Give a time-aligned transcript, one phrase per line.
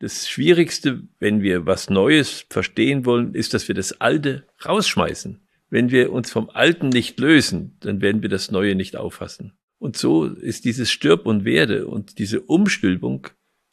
[0.00, 5.40] Das Schwierigste, wenn wir was Neues verstehen wollen, ist, dass wir das Alte rausschmeißen.
[5.70, 9.58] Wenn wir uns vom Alten nicht lösen, dann werden wir das Neue nicht auffassen.
[9.80, 13.26] Und so ist dieses Stirb und Werde und diese Umstülpung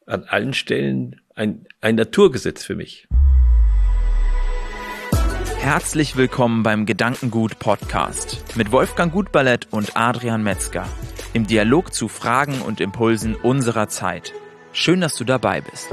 [0.07, 3.07] an allen Stellen ein, ein Naturgesetz für mich.
[5.59, 10.89] Herzlich willkommen beim Gedankengut Podcast mit Wolfgang Gutballett und Adrian Metzger
[11.33, 14.33] im Dialog zu Fragen und Impulsen unserer Zeit.
[14.71, 15.89] Schön, dass du dabei bist.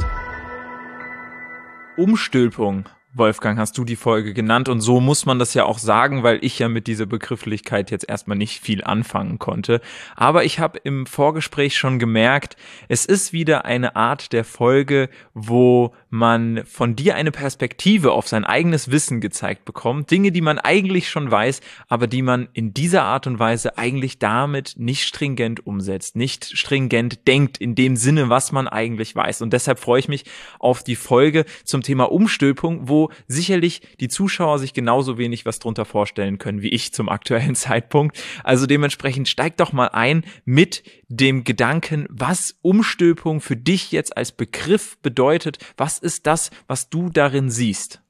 [1.96, 6.22] Umstülpung Wolfgang, hast du die Folge genannt und so muss man das ja auch sagen,
[6.22, 9.82] weil ich ja mit dieser Begrifflichkeit jetzt erstmal nicht viel anfangen konnte.
[10.16, 12.56] Aber ich habe im Vorgespräch schon gemerkt,
[12.88, 18.44] es ist wieder eine Art der Folge, wo man von dir eine Perspektive auf sein
[18.44, 20.10] eigenes Wissen gezeigt bekommt.
[20.10, 24.18] Dinge, die man eigentlich schon weiß, aber die man in dieser Art und Weise eigentlich
[24.18, 29.40] damit nicht stringent umsetzt, nicht stringent denkt in dem Sinne, was man eigentlich weiß.
[29.40, 30.24] Und deshalb freue ich mich
[30.58, 35.86] auf die Folge zum Thema Umstülpung, wo sicherlich die Zuschauer sich genauso wenig was drunter
[35.86, 38.22] vorstellen können wie ich zum aktuellen Zeitpunkt.
[38.44, 44.32] Also dementsprechend steigt doch mal ein mit dem Gedanken, was Umstülpung für dich jetzt als
[44.32, 45.58] Begriff bedeutet.
[45.78, 48.02] Was ist das, was du darin siehst?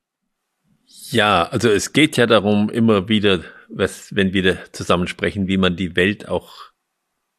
[1.10, 5.76] Ja, also es geht ja darum, immer wieder, was, wenn wir zusammen sprechen, wie man
[5.76, 6.72] die Welt auch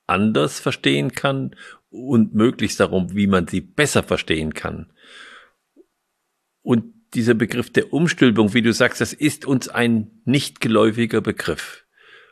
[0.06, 1.56] anders verstehen kann
[1.90, 4.92] und möglichst darum, wie man sie besser verstehen kann.
[6.62, 11.86] Und dieser Begriff der Umstülpung, wie du sagst, das ist uns ein nicht geläufiger Begriff.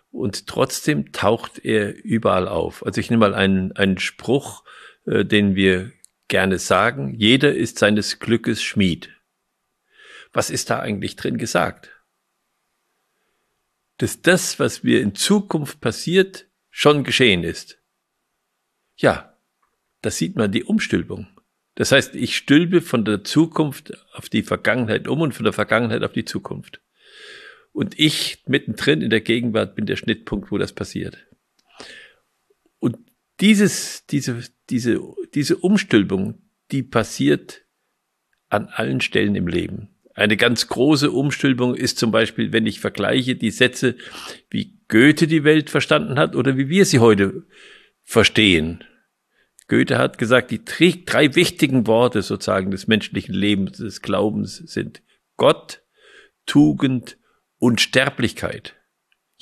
[0.10, 2.86] Und trotzdem taucht er überall auf.
[2.86, 4.64] Also ich nehme mal einen, einen Spruch,
[5.06, 5.92] äh, den wir
[6.32, 7.14] gerne sagen.
[7.14, 9.10] Jeder ist seines Glückes Schmied.
[10.34, 11.92] Was ist da eigentlich drin gesagt?
[13.98, 17.78] Dass das, was mir in Zukunft passiert, schon geschehen ist.
[18.96, 19.38] Ja,
[20.02, 21.28] da sieht man die Umstülpung.
[21.76, 26.04] Das heißt, ich stülpe von der Zukunft auf die Vergangenheit um und von der Vergangenheit
[26.04, 26.82] auf die Zukunft.
[27.74, 31.18] Und ich mittendrin in der Gegenwart bin der Schnittpunkt, wo das passiert.
[33.42, 35.02] Dieses, diese, diese,
[35.34, 36.42] diese Umstülpung,
[36.72, 37.66] die passiert
[38.50, 39.90] an allen Stellen im Leben.
[40.14, 43.96] Eine ganz große Umstülpung ist zum Beispiel, wenn ich vergleiche die Sätze,
[44.50, 47.48] wie Goethe die Welt verstanden hat oder wie wir sie heute
[48.04, 48.84] verstehen.
[49.68, 50.66] Goethe hat gesagt, die
[51.06, 55.02] drei wichtigen Worte sozusagen des menschlichen Lebens, des Glaubens sind
[55.38, 55.82] Gott,
[56.46, 57.18] Tugend
[57.58, 58.76] und Sterblichkeit.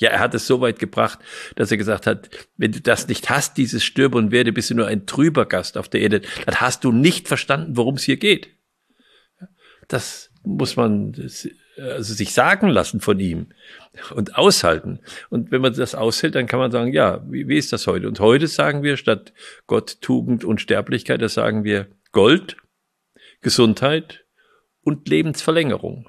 [0.00, 1.18] Ja, er hat es so weit gebracht,
[1.56, 4.74] dass er gesagt hat, wenn du das nicht hast, dieses Stürbe und Werde, bist du
[4.74, 8.16] nur ein trüber Gast auf der Erde, dann hast du nicht verstanden, worum es hier
[8.16, 8.48] geht.
[9.88, 11.14] Das muss man
[11.76, 13.48] also sich sagen lassen von ihm
[14.14, 15.00] und aushalten.
[15.28, 18.08] Und wenn man das aushält, dann kann man sagen, ja, wie, wie ist das heute?
[18.08, 19.32] Und heute sagen wir statt
[19.66, 22.56] Gott, Tugend und Sterblichkeit, da sagen wir Gold,
[23.42, 24.24] Gesundheit
[24.82, 26.08] und Lebensverlängerung.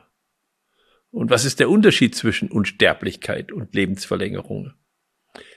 [1.12, 4.74] Und was ist der Unterschied zwischen Unsterblichkeit und Lebensverlängerung?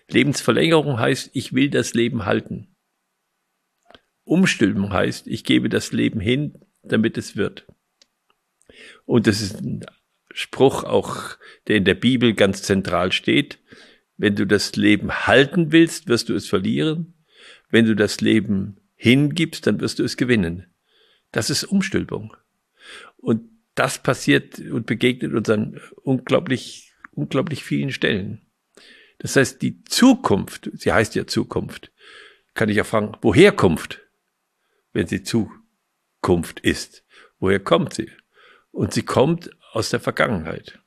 [0.08, 2.76] Lebensverlängerung heißt, ich will das Leben halten.
[4.24, 7.66] Umstülpung heißt, ich gebe das Leben hin, damit es wird.
[9.04, 9.84] Und das ist ein
[10.32, 11.36] Spruch auch,
[11.68, 13.60] der in der Bibel ganz zentral steht.
[14.16, 17.14] Wenn du das Leben halten willst, wirst du es verlieren.
[17.70, 20.66] Wenn du das Leben hingibst, dann wirst du es gewinnen.
[21.30, 22.36] Das ist Umstülpung.
[23.16, 28.46] Und das passiert und begegnet uns an unglaublich, unglaublich vielen Stellen.
[29.18, 31.92] Das heißt, die Zukunft, sie heißt ja Zukunft,
[32.54, 34.00] kann ich ja fragen, woher kommt,
[34.92, 37.04] wenn sie Zukunft ist?
[37.38, 38.10] Woher kommt sie?
[38.70, 40.80] Und sie kommt aus der Vergangenheit.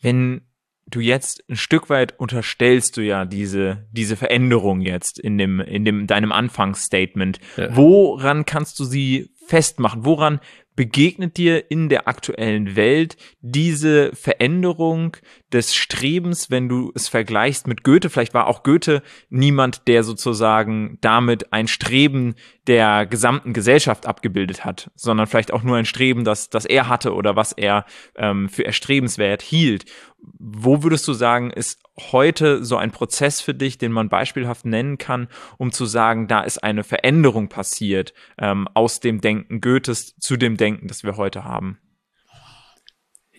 [0.00, 0.46] Wenn
[0.86, 5.84] du jetzt ein Stück weit unterstellst du ja diese, diese Veränderung jetzt in dem, in
[5.84, 7.38] dem, deinem Anfangsstatement.
[7.56, 7.76] Ja.
[7.76, 10.04] Woran kannst du sie festmachen?
[10.04, 10.40] Woran
[10.76, 15.16] begegnet dir in der aktuellen Welt diese Veränderung
[15.52, 18.08] des Strebens, wenn du es vergleichst mit Goethe?
[18.08, 22.34] Vielleicht war auch Goethe niemand, der sozusagen damit ein Streben
[22.66, 27.14] der gesamten Gesellschaft abgebildet hat, sondern vielleicht auch nur ein Streben, das, das er hatte
[27.14, 27.84] oder was er
[28.16, 29.84] ähm, für erstrebenswert hielt.
[30.22, 31.82] Wo würdest du sagen, ist
[32.12, 35.28] heute so ein Prozess für dich, den man beispielhaft nennen kann,
[35.58, 40.56] um zu sagen, da ist eine Veränderung passiert ähm, aus dem Denken Goethes zu dem
[40.56, 41.78] Denken, das wir heute haben?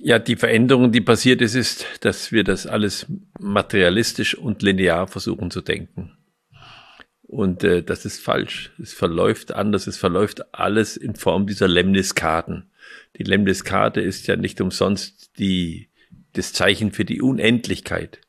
[0.04, 3.06] Ja, die Veränderung, die passiert ist, ist, dass wir das alles
[3.39, 6.18] materialistisch und linear versuchen zu denken.
[7.31, 8.72] Und äh, das ist falsch.
[8.81, 9.88] Es verläuft anders.
[9.88, 12.72] Es verläuft alles in Form dieser Lemniskaten.
[13.18, 15.90] Die Lemniskate ist ja nicht umsonst die,
[16.33, 18.22] das Zeichen für die Unendlichkeit.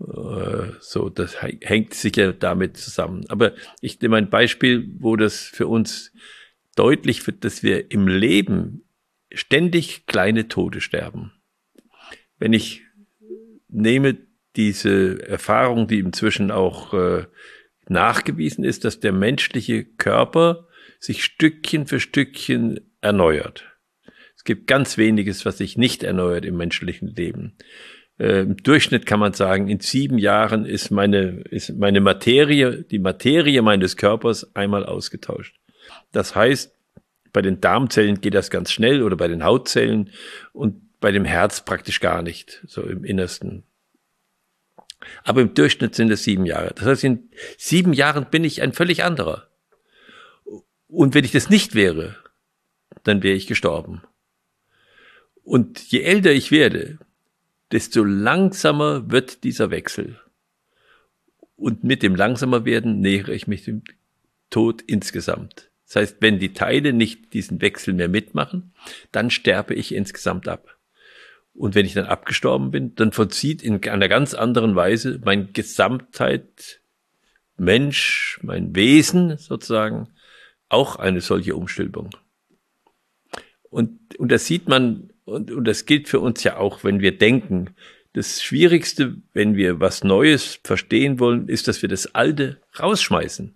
[0.00, 3.24] Äh, so, das hängt sicher damit zusammen.
[3.28, 6.12] Aber ich nehme ein Beispiel, wo das für uns
[6.74, 8.84] deutlich wird, dass wir im Leben
[9.32, 11.32] ständig kleine Tode sterben.
[12.38, 12.82] Wenn ich
[13.68, 14.18] nehme
[14.56, 17.26] diese Erfahrung, die inzwischen auch äh,
[17.88, 20.68] nachgewiesen ist, dass der menschliche Körper
[20.98, 23.75] sich Stückchen für Stückchen erneuert.
[24.46, 27.56] Gibt ganz weniges, was sich nicht erneuert im menschlichen Leben.
[28.18, 33.00] Äh, Im Durchschnitt kann man sagen, in sieben Jahren ist meine, ist meine Materie, die
[33.00, 35.56] Materie meines Körpers einmal ausgetauscht.
[36.12, 36.72] Das heißt,
[37.32, 40.10] bei den Darmzellen geht das ganz schnell oder bei den Hautzellen
[40.52, 43.64] und bei dem Herz praktisch gar nicht, so im Innersten.
[45.24, 46.72] Aber im Durchschnitt sind es sieben Jahre.
[46.74, 49.50] Das heißt, in sieben Jahren bin ich ein völlig anderer.
[50.86, 52.16] Und wenn ich das nicht wäre,
[53.02, 54.02] dann wäre ich gestorben.
[55.46, 56.98] Und je älter ich werde,
[57.70, 60.18] desto langsamer wird dieser Wechsel.
[61.54, 63.84] Und mit dem langsamer werden nähere ich mich dem
[64.50, 65.70] Tod insgesamt.
[65.86, 68.72] Das heißt, wenn die Teile nicht diesen Wechsel mehr mitmachen,
[69.12, 70.78] dann sterbe ich insgesamt ab.
[71.54, 76.80] Und wenn ich dann abgestorben bin, dann vollzieht in einer ganz anderen Weise mein Gesamtheit,
[77.56, 80.08] Mensch, mein Wesen sozusagen,
[80.68, 82.10] auch eine solche Umstülpung.
[83.70, 87.18] Und, und das sieht man, und, und das gilt für uns ja auch, wenn wir
[87.18, 87.74] denken.
[88.12, 93.54] Das Schwierigste, wenn wir was Neues verstehen wollen, ist, dass wir das Alte rausschmeißen.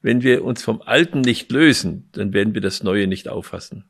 [0.00, 3.84] Wenn wir uns vom Alten nicht lösen, dann werden wir das Neue nicht auffassen.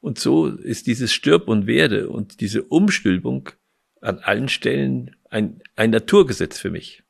[0.00, 3.50] Und so ist dieses Stirb und Werde und diese Umstülpung
[4.00, 7.02] an allen Stellen ein, ein Naturgesetz für mich.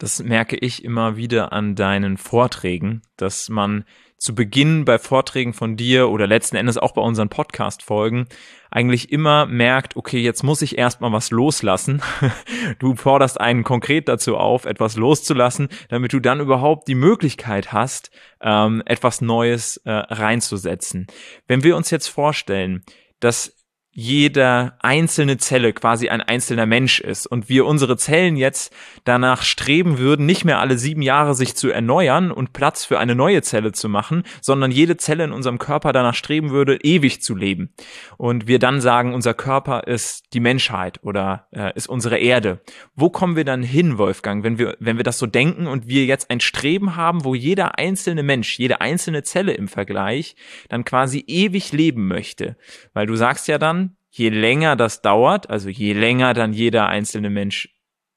[0.00, 3.84] Das merke ich immer wieder an deinen Vorträgen, dass man
[4.16, 8.26] zu Beginn bei Vorträgen von dir oder letzten Endes auch bei unseren Podcast-Folgen
[8.70, 12.02] eigentlich immer merkt, okay, jetzt muss ich erstmal was loslassen.
[12.78, 18.10] Du forderst einen konkret dazu auf, etwas loszulassen, damit du dann überhaupt die Möglichkeit hast,
[18.40, 21.08] ähm, etwas Neues äh, reinzusetzen.
[21.46, 22.84] Wenn wir uns jetzt vorstellen,
[23.18, 23.59] dass
[24.00, 28.74] jeder einzelne Zelle quasi ein einzelner Mensch ist und wir unsere Zellen jetzt
[29.04, 33.14] danach streben würden, nicht mehr alle sieben Jahre sich zu erneuern und Platz für eine
[33.14, 37.36] neue Zelle zu machen, sondern jede Zelle in unserem Körper danach streben würde, ewig zu
[37.36, 37.74] leben.
[38.16, 42.60] Und wir dann sagen, unser Körper ist die Menschheit oder äh, ist unsere Erde.
[42.94, 46.06] Wo kommen wir dann hin, Wolfgang, wenn wir, wenn wir das so denken und wir
[46.06, 50.36] jetzt ein Streben haben, wo jeder einzelne Mensch, jede einzelne Zelle im Vergleich
[50.70, 52.56] dann quasi ewig leben möchte?
[52.94, 57.30] Weil du sagst ja dann, je länger das dauert, also je länger dann jeder einzelne
[57.30, 57.74] Mensch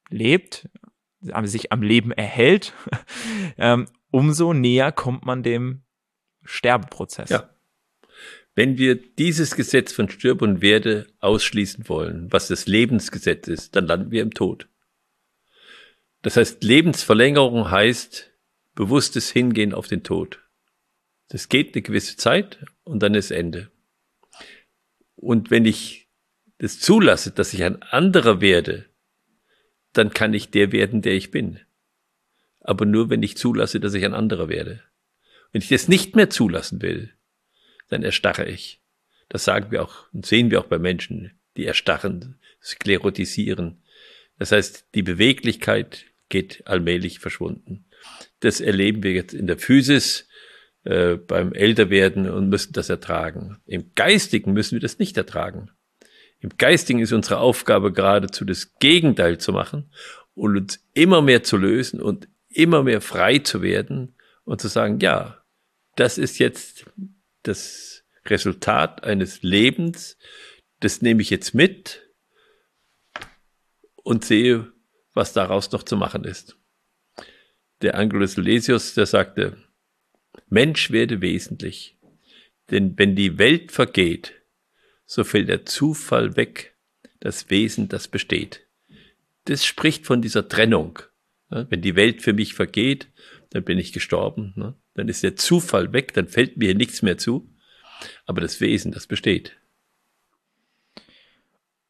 [0.09, 0.69] lebt,
[1.43, 2.73] sich am Leben erhält,
[3.57, 5.83] ähm, umso näher kommt man dem
[6.43, 7.29] Sterbeprozess.
[7.29, 7.49] Ja.
[8.55, 13.87] Wenn wir dieses Gesetz von Stirb und Werde ausschließen wollen, was das Lebensgesetz ist, dann
[13.87, 14.67] landen wir im Tod.
[16.21, 18.31] Das heißt, Lebensverlängerung heißt
[18.75, 20.39] bewusstes Hingehen auf den Tod.
[21.29, 23.71] Das geht eine gewisse Zeit und dann ist Ende.
[25.23, 26.09] Und wenn ich
[26.57, 28.85] das zulasse, dass ich ein anderer werde,
[29.93, 31.61] dann kann ich der werden, der ich bin.
[32.59, 34.81] Aber nur, wenn ich zulasse, dass ich ein anderer werde.
[35.51, 37.13] Wenn ich das nicht mehr zulassen will,
[37.89, 38.81] dann erstarre ich.
[39.29, 43.81] Das sagen wir auch und sehen wir auch bei Menschen, die erstarren, sklerotisieren.
[44.39, 47.85] Das heißt, die Beweglichkeit geht allmählich verschwunden.
[48.41, 50.27] Das erleben wir jetzt in der Physis,
[50.83, 53.61] äh, beim Älterwerden und müssen das ertragen.
[53.65, 55.71] Im Geistigen müssen wir das nicht ertragen.
[56.39, 59.91] Im Geistigen ist unsere Aufgabe geradezu das Gegenteil zu machen
[60.35, 64.99] und uns immer mehr zu lösen und immer mehr frei zu werden und zu sagen,
[64.99, 65.43] ja,
[65.95, 66.85] das ist jetzt
[67.43, 70.17] das Resultat eines Lebens,
[70.79, 72.01] das nehme ich jetzt mit
[73.95, 74.71] und sehe,
[75.13, 76.57] was daraus noch zu machen ist.
[77.81, 79.57] Der Angelus Silesius, der sagte,
[80.49, 81.97] Mensch werde wesentlich.
[82.71, 84.33] Denn wenn die Welt vergeht,
[85.05, 86.75] so fällt der Zufall weg,
[87.19, 88.67] das Wesen, das besteht.
[89.45, 90.99] Das spricht von dieser Trennung.
[91.49, 93.09] Wenn die Welt für mich vergeht,
[93.51, 94.53] dann bin ich gestorben.
[94.55, 94.75] Ne?
[94.95, 97.49] Dann ist der Zufall weg, dann fällt mir nichts mehr zu.
[98.25, 99.55] Aber das Wesen, das besteht.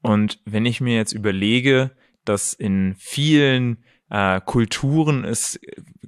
[0.01, 1.91] Und wenn ich mir jetzt überlege,
[2.25, 5.59] dass in vielen äh, Kulturen es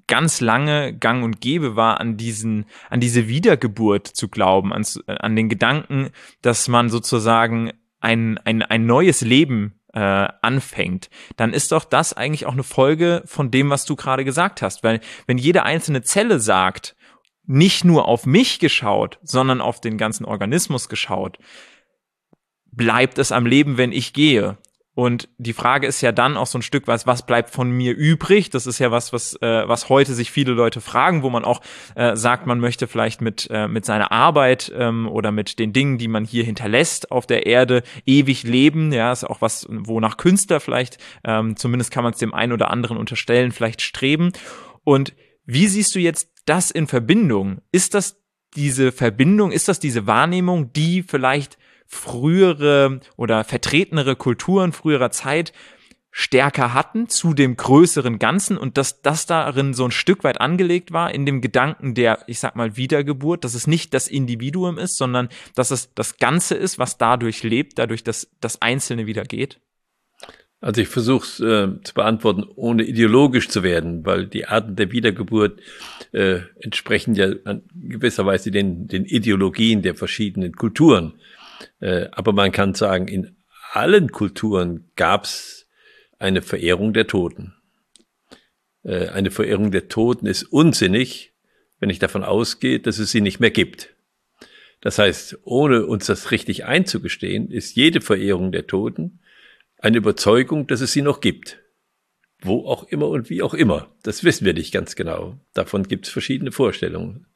[0.08, 5.36] ganz lange gang und gäbe war, an diesen, an diese Wiedergeburt zu glauben, an, an
[5.36, 6.10] den Gedanken,
[6.42, 12.46] dass man sozusagen ein, ein, ein neues Leben äh, anfängt, dann ist doch das eigentlich
[12.46, 14.84] auch eine Folge von dem, was du gerade gesagt hast.
[14.84, 16.96] Weil wenn jede einzelne Zelle sagt,
[17.48, 21.38] nicht nur auf mich geschaut, sondern auf den ganzen Organismus geschaut,
[22.72, 24.58] bleibt es am Leben, wenn ich gehe.
[24.96, 27.94] Und die Frage ist ja dann auch so ein Stück was, was bleibt von mir
[27.94, 28.50] übrig?
[28.50, 31.62] Das ist ja was, was, äh, was heute sich viele Leute fragen, wo man auch
[31.96, 35.98] äh, sagt, man möchte vielleicht mit, äh, mit seiner Arbeit ähm, oder mit den Dingen,
[35.98, 38.94] die man hier hinterlässt auf der Erde, ewig leben.
[38.94, 42.72] Ja, ist auch was, wonach Künstler vielleicht, ähm, zumindest kann man es dem einen oder
[42.72, 44.32] anderen unterstellen, vielleicht streben.
[44.86, 45.14] Und
[45.46, 47.60] wie siehst du jetzt das in Verbindung?
[47.74, 48.22] Ist das
[48.56, 55.54] diese Verbindung, ist das diese Wahrnehmung, die vielleicht frühere oder vertretenere Kulturen früherer Zeit
[56.18, 60.94] stärker hatten zu dem größeren Ganzen und dass das darin so ein Stück weit angelegt
[60.94, 64.98] war in dem Gedanken der, ich sag mal, Wiedergeburt, dass es nicht das Individuum ist,
[64.98, 69.60] sondern dass es das Ganze ist, was dadurch lebt, dadurch, dass das Einzelne wieder geht?
[70.62, 74.94] Also ich versuche es äh, zu beantworten, ohne ideologisch zu werden, weil die Arten der
[74.94, 75.60] Wiedergeburt
[76.14, 81.16] äh, entsprechen ja in gewisser Weise den, den Ideologien der verschiedenen Kulturen.
[81.80, 83.36] Äh, aber man kann sagen, in
[83.72, 85.68] allen Kulturen gab es
[86.18, 87.54] eine Verehrung der Toten.
[88.84, 91.34] Äh, eine Verehrung der Toten ist unsinnig,
[91.80, 93.96] wenn ich davon ausgehe, dass es sie nicht mehr gibt.
[94.82, 99.20] Das heißt, ohne uns das richtig einzugestehen, ist jede Verehrung der Toten
[99.80, 101.60] eine Überzeugung, dass es sie noch gibt.
[102.42, 103.90] Wo auch immer und wie auch immer.
[104.04, 105.40] Das wissen wir nicht ganz genau.
[105.54, 107.28] Davon gibt es verschiedene Vorstellungen.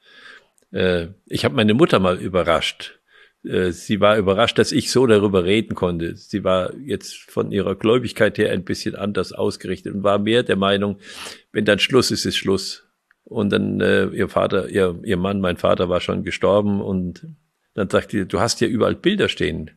[0.72, 2.99] Äh, ich habe meine Mutter mal überrascht.
[3.44, 6.16] Äh, sie war überrascht, dass ich so darüber reden konnte.
[6.16, 10.58] Sie war jetzt von ihrer Gläubigkeit her ein bisschen anders ausgerichtet und war mehr der
[10.58, 11.00] Meinung,
[11.52, 12.86] wenn dann Schluss ist, ist Schluss.
[13.24, 17.28] Und dann äh, ihr Vater, ihr, ihr Mann, mein Vater war schon gestorben und
[17.76, 19.72] dann sagt sie, du hast ja überall Bilder stehen.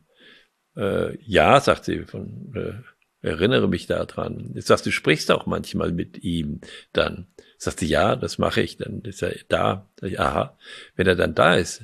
[0.75, 4.51] Äh, ja, sagt sie, von, äh, erinnere mich daran.
[4.55, 7.27] Jetzt sagst du, sprichst auch manchmal mit ihm dann.
[7.57, 8.77] Sagt sie, ja, das mache ich.
[8.77, 9.89] Dann ist er da.
[10.01, 10.57] Ich, aha,
[10.95, 11.83] wenn er dann da ist,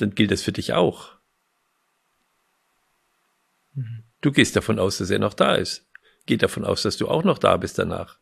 [0.00, 1.16] dann gilt das für dich auch.
[3.74, 4.04] Mhm.
[4.20, 5.88] Du gehst davon aus, dass er noch da ist.
[6.26, 8.18] Geh davon aus, dass du auch noch da bist danach.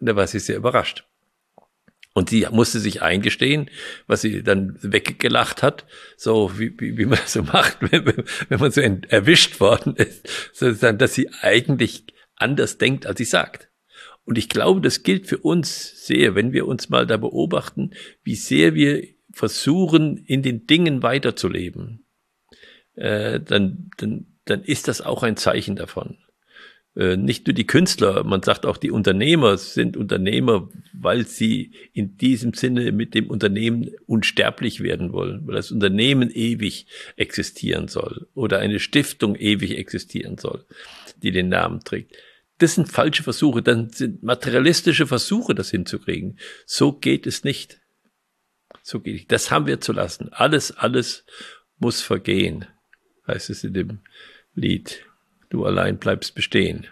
[0.00, 1.04] Und da war sie sehr überrascht.
[2.14, 3.70] Und sie musste sich eingestehen,
[4.08, 8.60] was sie dann weggelacht hat, so wie, wie, wie man das so macht, wenn, wenn
[8.60, 13.70] man so erwischt worden ist, sozusagen, dass sie eigentlich anders denkt, als sie sagt.
[14.24, 17.92] Und ich glaube, das gilt für uns sehr, wenn wir uns mal da beobachten,
[18.24, 22.06] wie sehr wir versuchen, in den Dingen weiterzuleben,
[22.94, 26.18] äh, dann, dann, dann ist das auch ein Zeichen davon.
[26.98, 32.16] Äh, nicht nur die Künstler, man sagt auch die Unternehmer sind Unternehmer, weil sie in
[32.16, 38.58] diesem Sinne mit dem Unternehmen unsterblich werden wollen, weil das Unternehmen ewig existieren soll oder
[38.58, 40.64] eine Stiftung ewig existieren soll,
[41.22, 42.16] die den Namen trägt.
[42.58, 46.40] Das sind falsche Versuche, dann sind materialistische Versuche, das hinzukriegen.
[46.66, 47.80] So geht es nicht.
[48.88, 49.26] So geht es.
[49.26, 50.32] Das haben wir zu lassen.
[50.32, 51.26] Alles, alles
[51.76, 52.64] muss vergehen,
[53.26, 54.00] heißt es in dem
[54.54, 55.04] Lied.
[55.50, 56.86] Du allein bleibst bestehen.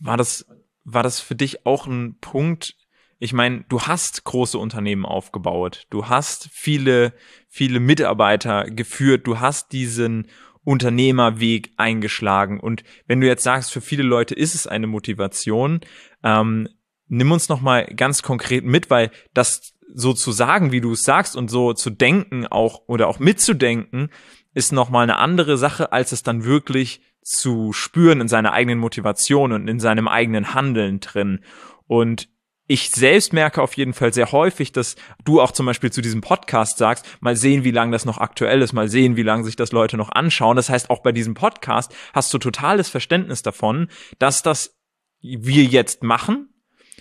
[0.00, 0.44] War das,
[0.82, 2.74] war das für dich auch ein Punkt?
[3.20, 5.86] Ich meine, du hast große Unternehmen aufgebaut.
[5.90, 7.14] Du hast viele,
[7.46, 9.28] viele Mitarbeiter geführt.
[9.28, 10.26] Du hast diesen
[10.64, 12.58] Unternehmerweg eingeschlagen.
[12.58, 15.82] Und wenn du jetzt sagst, für viele Leute ist es eine Motivation,
[16.24, 16.68] ähm,
[17.06, 21.02] nimm uns noch mal ganz konkret mit, weil das so zu sagen, wie du es
[21.02, 24.10] sagst und so zu denken auch oder auch mitzudenken,
[24.54, 28.78] ist noch mal eine andere Sache, als es dann wirklich zu spüren in seiner eigenen
[28.78, 31.40] Motivation und in seinem eigenen Handeln drin.
[31.86, 32.28] Und
[32.66, 36.20] ich selbst merke auf jeden Fall sehr häufig, dass du auch zum Beispiel zu diesem
[36.20, 39.56] Podcast sagst, mal sehen, wie lange das noch aktuell ist, mal sehen, wie lange sich
[39.56, 40.56] das Leute noch anschauen.
[40.56, 44.78] Das heißt, auch bei diesem Podcast hast du totales Verständnis davon, dass das
[45.20, 46.48] wir jetzt machen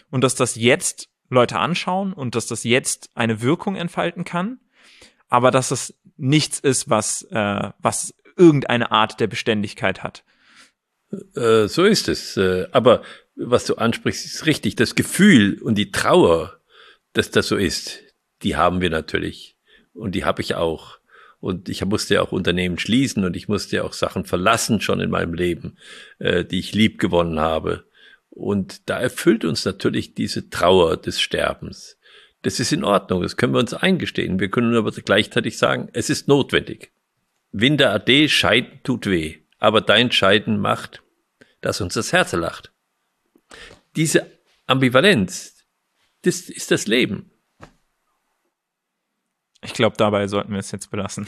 [0.10, 4.60] und dass das jetzt Leute anschauen und dass das jetzt eine Wirkung entfalten kann,
[5.30, 10.24] aber dass es nichts ist, was, äh, was irgendeine Art der Beständigkeit hat.
[11.36, 12.38] Äh, so ist es.
[12.38, 13.02] Äh, aber
[13.36, 14.76] was du ansprichst, ist richtig.
[14.76, 16.60] Das Gefühl und die Trauer,
[17.14, 18.00] dass das so ist,
[18.44, 19.58] die haben wir natürlich.
[19.94, 21.00] Und die habe ich auch.
[21.40, 25.00] Und ich musste ja auch Unternehmen schließen und ich musste ja auch Sachen verlassen schon
[25.00, 25.78] in meinem Leben,
[26.20, 27.86] äh, die ich lieb gewonnen habe.
[28.32, 31.98] Und da erfüllt uns natürlich diese Trauer des Sterbens.
[32.42, 34.40] Das ist in Ordnung, das können wir uns eingestehen.
[34.40, 36.92] Wir können aber gleichzeitig sagen, es ist notwendig.
[37.52, 41.04] Winter ade, Scheiden tut weh, aber dein Scheiden macht,
[41.60, 42.72] dass uns das Herz lacht.
[43.96, 44.26] Diese
[44.66, 45.66] Ambivalenz,
[46.24, 47.31] das ist das Leben.
[49.64, 51.28] Ich glaube, dabei sollten wir es jetzt belassen.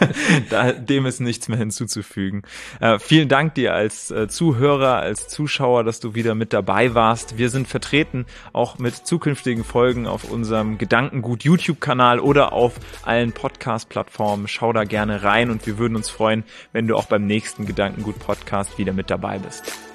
[0.50, 2.42] da, dem ist nichts mehr hinzuzufügen.
[2.80, 7.36] Äh, vielen Dank dir als äh, Zuhörer, als Zuschauer, dass du wieder mit dabei warst.
[7.36, 8.24] Wir sind vertreten
[8.54, 12.72] auch mit zukünftigen Folgen auf unserem Gedankengut YouTube-Kanal oder auf
[13.02, 14.48] allen Podcast-Plattformen.
[14.48, 18.78] Schau da gerne rein und wir würden uns freuen, wenn du auch beim nächsten Gedankengut-Podcast
[18.78, 19.93] wieder mit dabei bist.